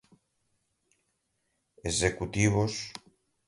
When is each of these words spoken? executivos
executivos 1.85 2.91